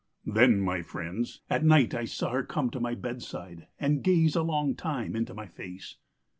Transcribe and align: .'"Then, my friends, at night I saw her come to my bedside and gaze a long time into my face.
.'"Then, 0.25 0.59
my 0.61 0.81
friends, 0.81 1.41
at 1.47 1.63
night 1.63 1.93
I 1.93 2.05
saw 2.05 2.31
her 2.31 2.41
come 2.43 2.71
to 2.71 2.79
my 2.79 2.95
bedside 2.95 3.67
and 3.79 4.01
gaze 4.03 4.35
a 4.35 4.41
long 4.41 4.73
time 4.73 5.15
into 5.15 5.35
my 5.35 5.45
face. 5.45 5.97